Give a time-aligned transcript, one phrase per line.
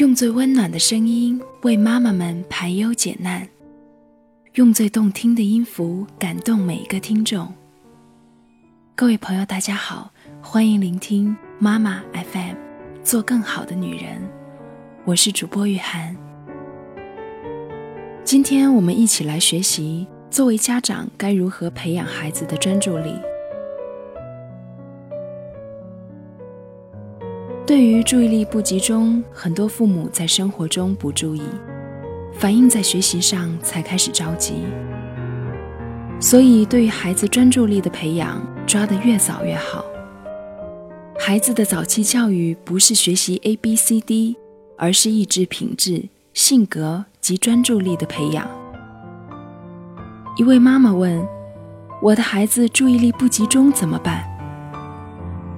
[0.00, 3.46] 用最温暖的声音为妈妈们排忧解难，
[4.54, 7.52] 用最动听的音符感动每一个听众。
[8.96, 10.10] 各位朋友，大家好，
[10.40, 12.54] 欢迎聆听妈妈 FM，
[13.04, 14.26] 做更好的女人。
[15.04, 16.16] 我是主播雨涵。
[18.24, 23.14] 今天我们一起来学习，作为家长该如何培养孩子的专注力。
[27.70, 31.42] 对于注意力不集中，很多父母在生活中不注意，
[32.34, 34.54] 反映在学习上才开始着急。
[36.18, 39.84] 所以，对于孩子专注力的培养，抓得越早越好。
[41.16, 44.36] 孩子的早期教育不是学习 A B C D，
[44.76, 48.50] 而是意志品质、性格及专注力的培养。
[50.36, 51.24] 一位妈妈问
[52.02, 54.28] ：“我的孩子注意力不集中怎么办？”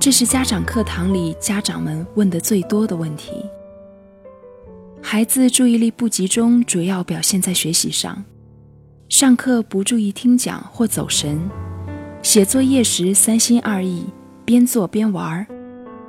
[0.00, 3.44] 这是家长课堂里家长们问的最多的问题。
[5.02, 8.24] 孩子注意力不集中，主要表现在学习上：
[9.10, 11.38] 上课不注意听讲或走神，
[12.22, 14.06] 写作业时三心二意，
[14.46, 15.46] 边做边玩，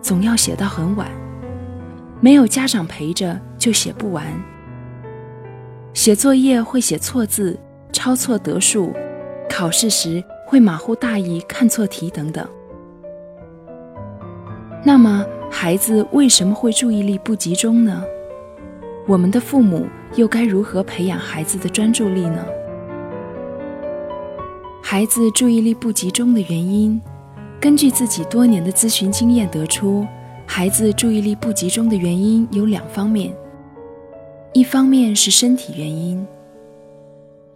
[0.00, 1.06] 总要写到很晚，
[2.22, 4.24] 没有家长陪着就写不完。
[5.92, 7.60] 写作业会写错字、
[7.92, 8.94] 抄错得数，
[9.46, 12.48] 考试时会马虎大意、看错题等等。
[14.86, 18.04] 那么，孩子为什么会注意力不集中呢？
[19.06, 22.44] 我们的父母又该如何培养孩子的专注力呢？
[24.82, 27.00] 孩子注意力不集中的原因，
[27.58, 30.06] 根据自己多年的咨询经验得出，
[30.44, 33.34] 孩子注意力不集中的原因有两方面。
[34.52, 36.26] 一方面是身体原因，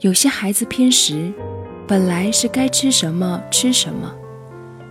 [0.00, 1.30] 有些孩子偏食，
[1.86, 4.10] 本来是该吃什么吃什么，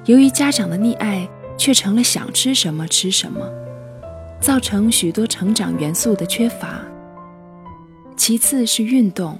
[0.05, 1.27] 由于家长的溺爱。
[1.57, 3.41] 却成了想吃什么吃什么，
[4.39, 6.81] 造成许多成长元素的缺乏。
[8.15, 9.39] 其次是运动，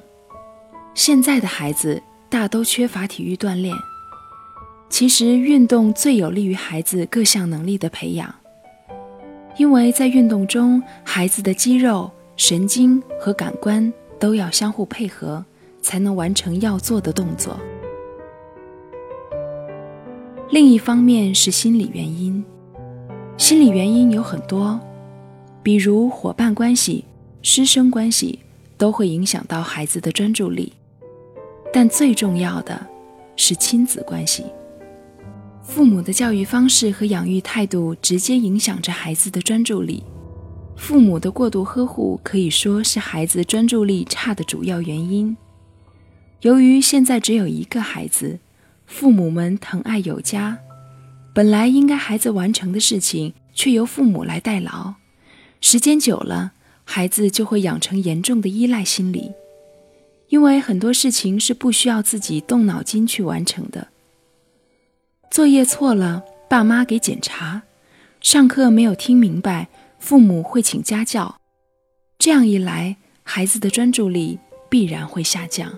[0.93, 3.73] 现在的孩子大都缺乏体育锻炼。
[4.89, 8.33] 其实运动最有利于孩子各项能力的培养，
[9.57, 15.43] 因为在运动中，孩子的肌肉、神经和感官都要相互配合，
[15.81, 17.59] 才能完成要做的动作。
[20.49, 22.41] 另一方面是心理原因，
[23.37, 24.79] 心理原因有很多，
[25.61, 27.03] 比如伙伴关系、
[27.41, 28.39] 师生关系
[28.77, 30.71] 都会影响到孩子的专注力，
[31.73, 32.79] 但最重要的
[33.35, 34.45] 是亲子关系。
[35.61, 40.01] 父母的教育方式和养育态度直接影响着孩子的专注力，
[40.77, 45.35] 父母的过度呵护可以说是孩子专注力差的主要原因。
[46.39, 48.39] 由于现在只有一个孩子。
[48.87, 50.57] 父母们疼爱有加，
[51.33, 54.95] 本来应该孩子完成的事情，却由父母来代劳。
[55.61, 56.53] 时间久了，
[56.83, 59.33] 孩子就会养成严重的依赖心理，
[60.29, 63.89] 因为很多事情是不需要自己动脑筋去完成的。
[65.29, 67.61] 作业错了，爸妈给检查；
[68.21, 69.67] 上课没有听明白，
[69.99, 71.39] 父母会请家教。
[72.17, 74.39] 这样一来，孩子的专注力
[74.69, 75.77] 必然会下降。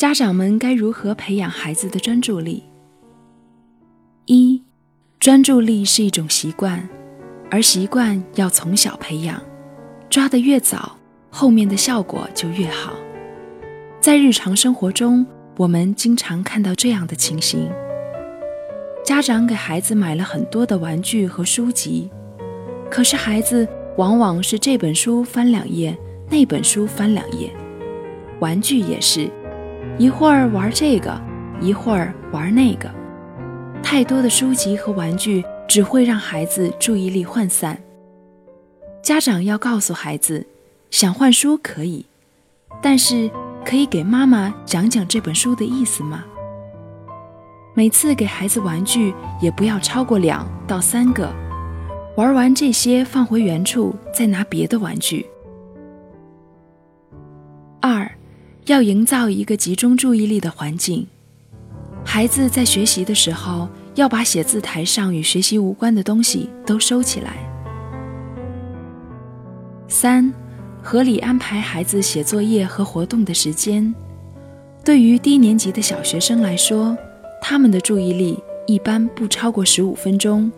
[0.00, 2.64] 家长们该如何培养孩子的专注力？
[4.24, 4.62] 一，
[5.18, 6.88] 专注力是一种习惯，
[7.50, 9.38] 而习惯要从小培养，
[10.08, 10.96] 抓得越早，
[11.28, 12.94] 后面的效果就越好。
[14.00, 15.26] 在日常生活中，
[15.58, 17.70] 我们经常看到这样的情形：
[19.04, 22.10] 家长给孩子买了很多的玩具和书籍，
[22.90, 23.68] 可是孩子
[23.98, 25.94] 往往是这本书翻两页，
[26.30, 27.54] 那本书翻两页，
[28.38, 29.30] 玩具也是。
[30.00, 31.20] 一会儿玩这个，
[31.60, 32.90] 一会儿玩那个，
[33.82, 37.78] 太多的书籍和玩具只会让孩子注意力涣散。
[39.02, 40.46] 家长要告诉孩子，
[40.90, 42.06] 想换书可以，
[42.80, 43.30] 但是
[43.62, 46.24] 可以给妈妈讲讲这本书的意思吗？
[47.74, 51.30] 每次给孩子玩具也不要超过两到三个，
[52.16, 55.26] 玩完这些放回原处，再拿别的玩具。
[57.82, 58.10] 二。
[58.70, 61.04] 要营造一个集中注意力的环境。
[62.04, 67.32] 孩子在学习的时候，要把写字台上与学习无关的东西都收起来。
[69.88, 70.32] 三，
[70.80, 73.92] 合理安排孩子写作业和活动的时间。
[74.84, 76.96] 对于低年级的小学生来说，
[77.42, 78.38] 他们的注意力
[78.68, 80.48] 一般不超过十五分钟，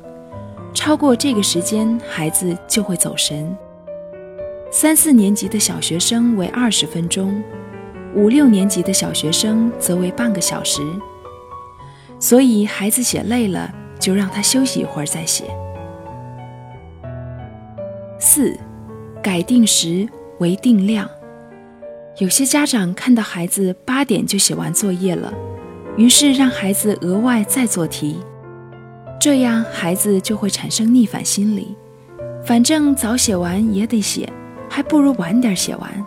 [0.75, 3.57] 超过这个时间，孩子就会走神。
[4.71, 7.43] 三四年级的小学生为二十分钟。
[8.15, 10.83] 五六年级的小学生则为半个小时，
[12.19, 15.45] 所以孩子写累了就让他休息一会儿再写。
[18.19, 18.57] 四，
[19.23, 20.07] 改定时
[20.39, 21.09] 为定量。
[22.19, 25.33] 有些家长看到孩子八点就写完作业了，
[25.97, 28.21] 于是让孩子额外再做题，
[29.19, 31.75] 这样孩子就会产生逆反心理。
[32.45, 34.31] 反正早写完也得写，
[34.69, 36.07] 还不如晚点写完。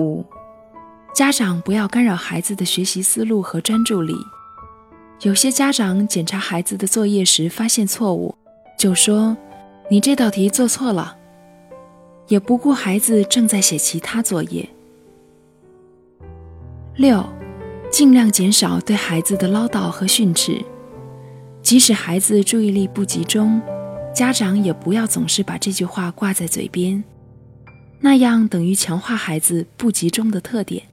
[0.00, 0.24] 五，
[1.14, 4.14] 家长不要干扰孩子的学习思路和专注力。
[5.20, 8.34] 有些家长检查孩子的作业时发现错误，
[8.78, 9.36] 就说
[9.90, 11.18] ：“你这道题做错了。”
[12.28, 14.66] 也不顾孩子正在写其他作业。
[16.94, 17.24] 六，
[17.90, 20.64] 尽量减少对孩子的唠叨和训斥，
[21.60, 23.60] 即使孩子注意力不集中，
[24.14, 27.02] 家长也不要总是把这句话挂在嘴边，
[28.02, 30.84] 那样等于强化孩子不集中的特点，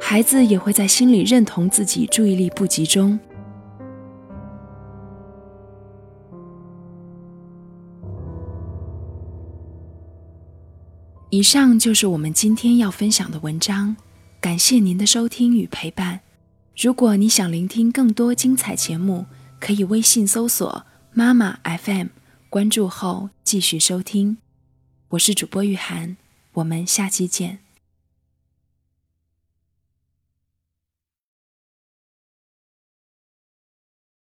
[0.00, 3.18] 孩子也会在心里认同自己注意力不集中。
[11.30, 13.96] 以上就是我们今天要分享的文章，
[14.40, 16.20] 感谢您的收听与陪伴。
[16.76, 19.26] 如果你想聆听更多精彩节目，
[19.60, 20.84] 可以微信搜索
[21.14, 22.08] “妈妈 FM”，
[22.48, 24.38] 关注后继续收听。
[25.10, 26.16] 我是主播玉涵，
[26.52, 27.58] 我们下期见。